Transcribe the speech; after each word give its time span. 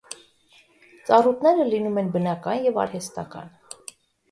Ծառուտները 1.09 1.67
լինում 1.69 2.01
են 2.03 2.11
բնական 2.17 2.67
և 2.71 2.83
արհեստական։ 2.87 3.55